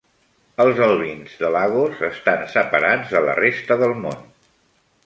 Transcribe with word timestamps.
Els 0.63 0.79
albins 0.85 1.35
de 1.41 1.51
Lagos 1.57 2.01
estan 2.09 2.43
separats 2.55 3.15
de 3.19 3.23
la 3.29 3.39
resta 3.45 3.79
del 3.85 3.97
món. 4.07 4.27